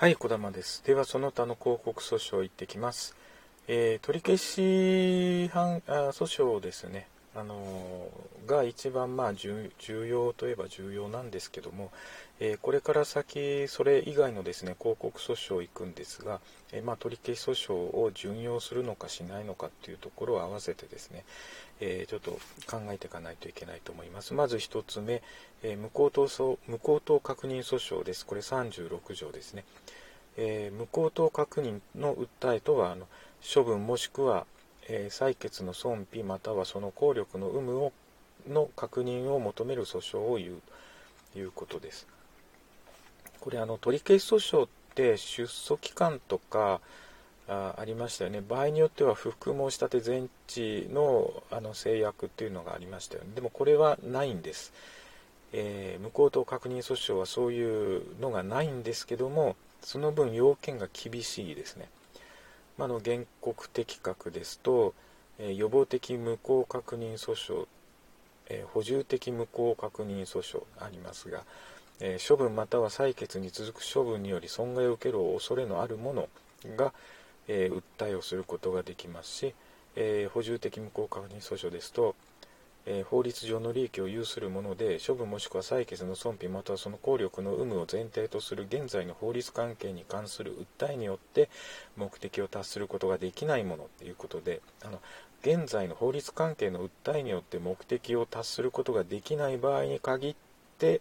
[0.00, 0.84] はい、小玉です。
[0.84, 3.16] では、その他の広告訴訟行ってきます。
[3.66, 11.90] えー取り消し判あ訴訟ですね、あのーが一番まあ重重要といえば重要なんですけども、
[12.40, 16.40] えーこれから先、それ以外のですね広告訴訟行くんですが、
[16.72, 21.24] えーまあ、取り消し訴訟を準用するのかしないのかっていうところを合わせてですね、
[21.80, 22.30] えーちょっと
[22.66, 24.32] 考えていかないといけないと思います。
[24.32, 25.22] まず一つ目、
[25.62, 28.24] えー無効等訴無効等確認訴訟です。
[28.24, 29.64] これ36条ですね。
[30.38, 33.06] えー無効等確認の訴えとはあの
[33.54, 34.46] 処分もしくは、
[34.88, 37.92] え採決の損否またはその効力の有無を
[38.48, 40.62] の確認を求める訴訟を言う
[41.32, 42.06] ということです。
[43.40, 46.80] これあの取り消し訴訟って出訴期間とか
[47.48, 48.40] あありましたよね。
[48.40, 53.30] 場合によっては不服申し立て全治のあの制約っていうのがありましたよね。
[53.34, 54.72] でもこれはないんです、
[55.52, 61.88] えー無効等確認訴訟はそういうのがないんですけどもその分要件が厳しいですね、
[62.78, 64.94] まあ、の原告的確ですと、
[65.40, 67.66] え予防的無効確認訴訟、
[68.48, 71.44] え補充的無効確認訴訟ありますが、
[72.00, 76.28] え処分または採決に続く処分により損害を受ける恐れのある者
[76.76, 76.92] が、
[77.48, 79.54] え訴えをすることができますし、
[79.96, 82.14] え補充的無効確認訴訟ですと、
[82.90, 91.50] えー法律上の利益を有するもので処分もしくは採決の損否またはその効力の有無を前提とする現在の法律関係に関する訴えによって
[91.96, 95.00] 目的を達することができないものということであの
[95.42, 100.34] 現在の法律関係の訴えによって目的を達することができない場合に限っ
[100.78, 101.00] て、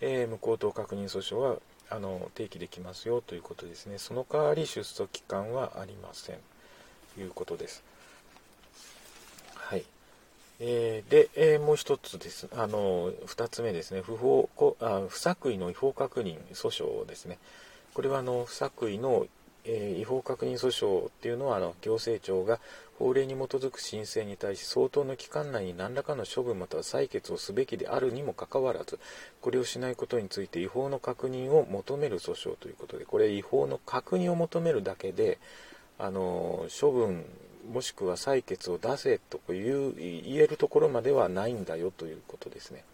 [0.00, 1.56] えー無効等確認訴訟は
[1.88, 3.98] あの提起できますよということですね。
[3.98, 6.36] その代わり出訴期間はありません。
[7.14, 7.84] ということです。
[10.58, 12.48] えーで、えーもう一つです。
[12.56, 14.00] あの二つ目ですね。
[14.00, 17.38] 不法こあ不作為の違法確認訴訟ですね。
[17.94, 19.26] これはあの不作為の、
[19.64, 22.58] えー違法確認訴訟っていうのはあの行政庁が
[22.98, 28.98] 法令に基づく申請に対し相当の期間内に何らかの処分または採決をすべきであるにもかかわらず
[29.42, 35.38] これをしないことについて違法の確認を求める訴訟ということでこれ違法の確認を求めるだけで
[35.98, 37.26] あの処分
[37.72, 39.94] もしくは採決を出せという
[40.24, 42.84] 言えるところまではないんだよということですね。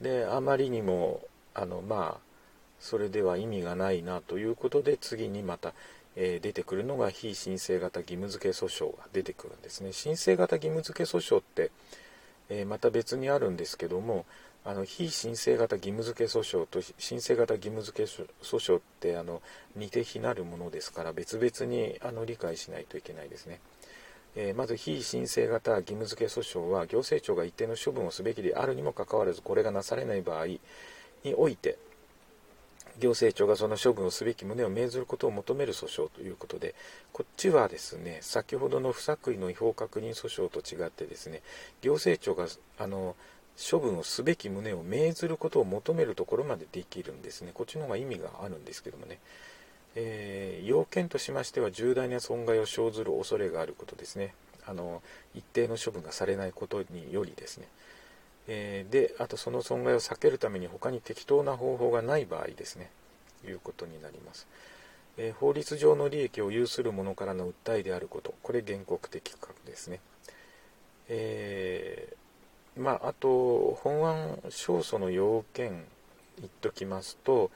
[0.00, 1.20] であまりにも
[1.54, 2.34] あのまあ
[2.80, 5.72] それでは意味がないなということで次にまた、
[6.16, 11.70] えー出てくるのが非申請型義務付け訴訟が出てくるんですね申請型義務付け訴訟って、
[12.50, 14.26] えーまた別にあるんですけども
[14.66, 19.42] あの非申請型義務付け訴訟と申請型義務付け訴訟ってあの
[19.76, 23.60] 似て非なるものですから別々にあの理解しないといけないですね。
[24.36, 30.60] えーまず非申請型義務付け訴訟は行政庁が一定の処分をすべきであるにもかかわらずこれがなされない場合に
[31.36, 31.78] おいて
[32.98, 36.74] 行政庁がその処分をすべき旨を命ずることを求める訴訟ということで
[37.12, 41.42] こっちはですね先ほどの不作為の違法確認訴訟と違ってですね
[41.82, 42.46] 行政庁が
[42.78, 43.16] あの
[43.58, 47.52] 処分をすべき旨を命ずることを求めるところまでできるんですね。
[47.54, 49.20] こっちの方が意味があるんですけどもね。
[49.94, 54.34] えー要件としましては重大な損害を生ずる恐れがあることですね。
[54.66, 55.02] あの
[55.34, 57.68] 一定の処分がされないことによりですね、
[58.48, 62.90] えーであとその損害を避けるために他に適当な方法がない場合ですね。
[63.46, 64.48] いうことになります、
[65.16, 68.34] えー法律上の利益を有する者からの訴えであること。
[68.42, 70.00] これ原告的確ですね。
[71.08, 72.23] えー
[72.76, 75.84] まああと本案勝訴の要件
[76.38, 77.50] 言っときますと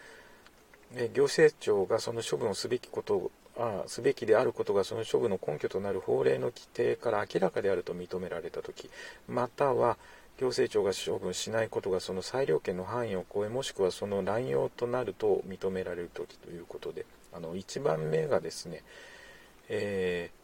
[1.15, 8.89] 行政庁がその処分をすべきことあすべきであることがその処分の根拠となる法令の規定から明らかであると認められたとき
[9.29, 9.99] または
[10.39, 18.83] 行政庁が処分しないことがその裁量権の範囲を超えもしくはその乱用となると認められるときということであの1番目がですね、
[19.69, 20.38] えー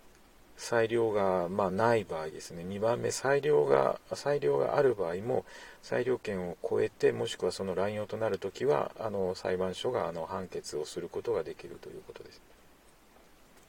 [0.57, 5.45] 裁量が、まあ、ない場合ですね2番目裁量が裁量がある場合も
[5.83, 12.41] 裁量権を超えてもしくはその乱用となるときはあの裁判所があの判決をすることができるということです。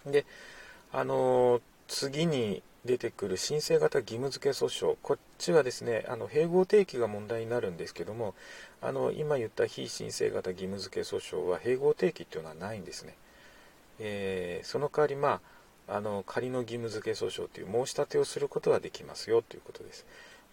[0.06, 0.26] で
[0.94, 8.36] あの次に出てくる申請型義務付け訴訟こっちはですねあの併合定期が問題になるんですけども
[8.82, 13.16] あの今言った非申請型義務付け訴訟は併合定期っていうのはないんですね。
[14.00, 15.42] えーその代わりまあ
[15.88, 20.06] あの仮の義務付け訴訟という申し立てをすることはできますよということです。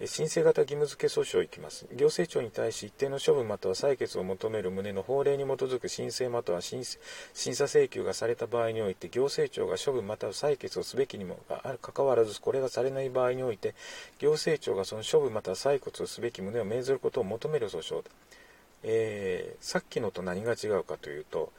[0.05, 1.87] 申請型義務付け訴訟いきます。
[1.95, 6.83] 行政庁に対し一定の処分または採決を求める旨の法令に基づく申請または審
[7.35, 11.39] 審査請求がされた場合において行政庁が処分または採決をすべきにも
[11.81, 13.75] かかわらずこれがされない場合において
[14.19, 18.03] 行政庁がその処分または採決をすべき旨を命ずることを求める訴訟、
[18.83, 21.53] えーさっきのと何が違うかというと、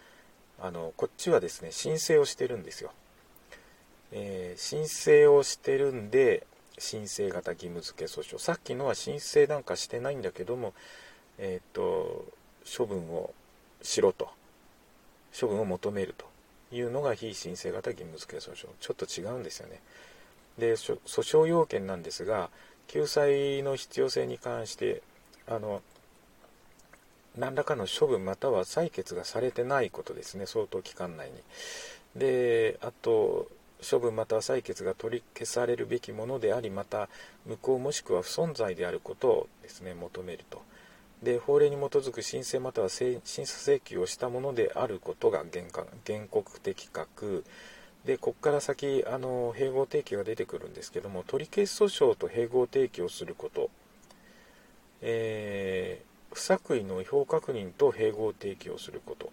[0.60, 2.92] あのこっちはですね申請をしてるんですよ、
[4.14, 6.46] えー、申請をしてるんで
[6.78, 8.40] 申請型義務付け訴訟。
[8.40, 10.74] さっきのは申請なんかしてないんだけども
[11.38, 12.26] えっ、と
[12.78, 13.34] 処分を
[13.82, 14.30] しろと。
[15.38, 16.28] 処分を求めると
[16.72, 18.68] いうのが非申請型義務付け訴訟。
[18.80, 19.82] ちょっと違うんですよね。
[20.58, 22.52] で訴訟要件なんですが
[22.88, 25.02] 救済の必要性に関して
[25.48, 25.82] あの
[27.36, 30.46] 何らかの処分または採決がされてないことですね。
[30.46, 31.36] 相当期間内に。
[32.16, 33.48] であと
[33.82, 37.10] 処分または採決が取り消されるべきものでありまた
[37.46, 40.62] 無効もしくは不存在であることをですね求めると。
[41.24, 45.64] で法令に基づく申請または審査請求をしたものであることが原
[46.06, 47.46] 原告的確
[48.06, 53.70] でここから先あの併合提起が出てくるんですけども取り消し訴訟と併合提起をすること、
[55.02, 59.32] えー、不作為の違法確認と併合提起をすること、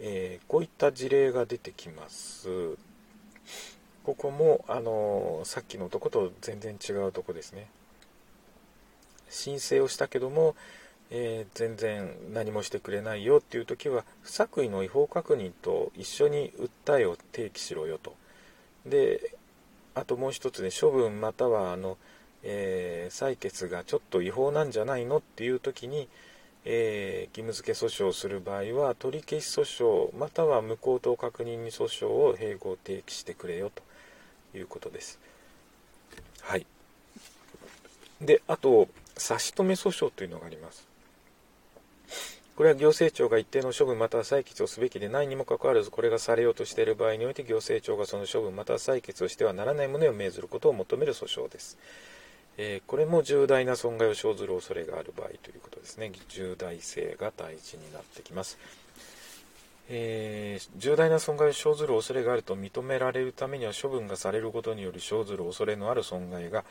[0.00, 2.48] えー、こういった事例が出てきます。
[4.04, 7.68] ここもあのさっきのとこと全然違うとこですね。
[9.30, 10.54] 申請をしたけども
[11.10, 18.16] えー、全然何もしてくれないよっていう時は不作為の違法確認と一緒に訴えを提起しろよと。
[18.86, 19.36] で
[19.94, 21.98] あともう一つね処分またはあの、
[22.42, 26.08] えー、採決がちょっと違法なんじゃないのっていう時に、
[26.64, 33.82] えー、義務付け訴訟をする場合は取り消し訴訟または無効等確認に訴訟を併合提起してくれよと
[34.56, 35.18] いうことです。
[36.40, 36.66] はい。
[38.20, 40.94] であと差し止め訴訟というのがあります。
[42.56, 51.76] これは行政庁が一定の処分または採決をすべきでないにもかかわらず、これがされようとしている場合において、行政庁がその処分または採決をしてはならない旨を命ずることを求める訴訟です。
[52.56, 56.12] えー、これも重大な損害を生ずる恐れがある場合ということですね。
[56.28, 58.58] 重大性が大事になってきます。
[59.90, 66.64] えー、重大な損害を生ずる恐れがあると認められるためには処分がされることにより生ずる恐れのある損害が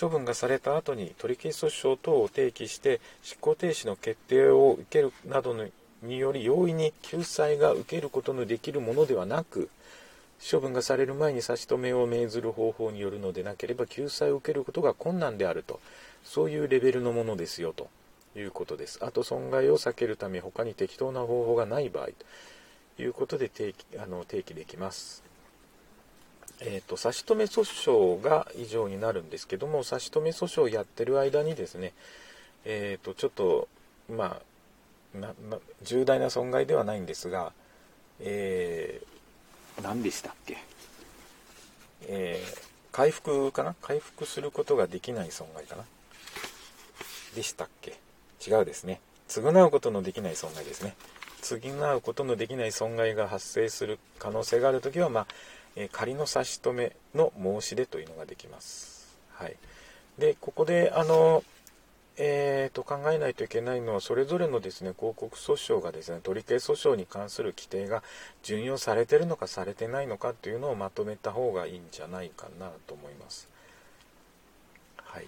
[0.00, 5.56] 処分がされた後に取り消し訴訟等を提起して執行停止の決定を受けるなど
[6.04, 9.68] により容易に救済が受けることのできるものではなく
[10.50, 15.80] 処分がされる前に差し止めを命ずる方法によるのでなければ救済を受けることが困難であると。
[16.24, 17.88] そういうレベルのものですよと。
[18.34, 18.98] いうことです。
[19.02, 22.12] あと損害を避けるため他に適当な方法がない場合と。
[22.98, 25.22] いうことで提起あの提起できます。
[26.60, 31.92] えーと、差し止め訴訟が以上になるんですけども差し止め訴訟をやってる間にですね、
[32.64, 33.68] えーと、ちょっと
[34.08, 34.40] ま
[35.14, 37.52] あなな重大な損害ではないんですが、
[38.20, 39.11] えー、
[39.80, 40.58] 何でしたっけ、
[42.08, 42.58] えー、
[42.92, 43.74] 回復かな？
[43.80, 45.84] 回復することができない損害かな？
[47.34, 47.98] でしたっけ？
[48.46, 49.00] 違うですね。
[49.28, 50.94] 償うことのできない損害ですね。
[51.40, 55.26] 償うことのできない損害が発生する可能性があるときは、まあ、
[55.74, 59.16] え仮の差し止めの申し出というのができます。
[59.34, 59.56] はい、
[60.18, 61.42] でここであの、
[62.18, 68.02] えーと、考えないといけないのはそれぞれのですね広告訴訟がですね取り消し訴訟に関する規定が
[68.42, 73.48] 準用されているのかされてないのかというのをまとめた方がいいんじゃないかなと思います。
[74.96, 75.26] はい、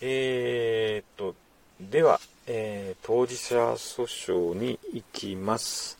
[0.00, 1.34] えーと
[1.80, 5.98] では、えー、当事者訴訟に行きます。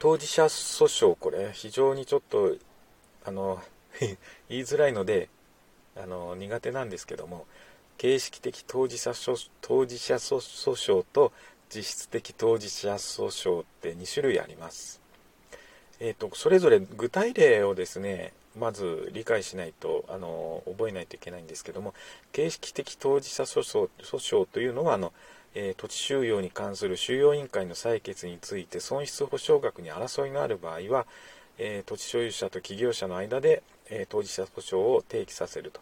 [0.00, 2.56] 当事者訴訟、これ非常にちょっと、
[3.24, 3.62] あの、
[4.48, 5.28] 言いづらいので、
[5.96, 7.46] あの、苦手なんですけども、
[7.98, 9.12] 形式的当事者
[9.60, 10.36] 当事者訴
[10.72, 11.32] 訟と
[11.74, 15.00] 実質的当事者訴訟って2種類あります。
[16.00, 21.94] え、ー、と、それぞれ具体例をですね、まず理解しないとあの覚えないといけないんですけども
[22.32, 25.12] 形式的当事者訴訟訴訟というのはあの、
[25.54, 31.06] えー、土地収容に関する収容委員会の採決について損失保証額に争いのある場合は、
[31.58, 35.80] えー、土地所有者と企業者の間で、えー、当事者訴訟を提起させると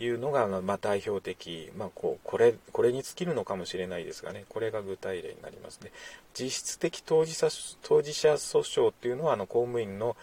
[0.00, 5.90] いうのが、まあ、代表的、まあ、こうこれこれに尽きるのかもしれないですがねこれが具体例になりますね。
[6.34, 7.48] 実質的当事者
[7.82, 10.16] 当事者訴訟というのはあの公務員の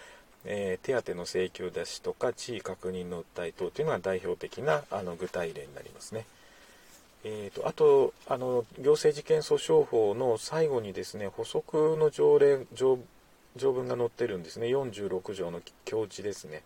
[0.49, 6.25] えー、手当の請求出しとか地位確認の訴え等というのが代表的なあの具体例になりますね。
[7.23, 12.97] えーと、あとあの行政事件訴訟法の最後にですね補足の条例条
[13.57, 14.67] 条文が載ってるんですね。
[14.67, 16.63] 46条の教示ですね、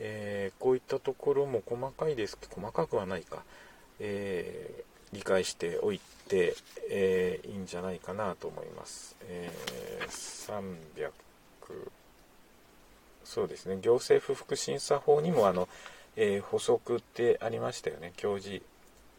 [0.00, 2.36] えー、こういったところも細かいです。
[2.36, 3.42] けど細かくはないか、
[4.00, 6.56] えー、理解しておいて、
[6.90, 9.50] えー、いいんじゃないかなと思います、え
[10.08, 11.10] 300
[13.24, 13.78] そうですね。
[13.80, 15.68] 行政不服審査法にもあの、
[16.16, 18.12] え、補足ってありましたよね。
[18.16, 18.62] 教示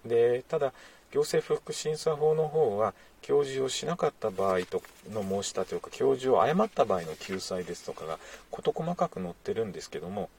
[0.05, 0.73] でただ
[1.11, 8.17] 行政不服審査法の方は教授をしなかった場合との申し立てとか教授を誤った場合の救済ですとかが
[8.49, 10.29] 事細かく載ってるんですけども、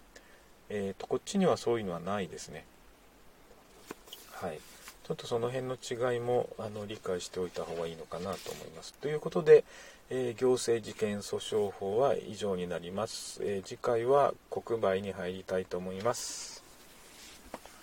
[0.74, 2.64] えーと、こっちにはそういうのはないですね。
[4.32, 4.58] はい、
[5.06, 8.94] ちょっとその辺の違いもあの理解しておいた方がいいのかなと思います。
[8.94, 9.64] ということで、
[10.08, 13.40] えー、行政事件訴訟法は以上になります。
[13.44, 16.61] えー、次回は国売に入りたいと思います。